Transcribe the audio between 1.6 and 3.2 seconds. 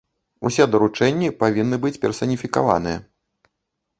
быць персаніфікаваныя.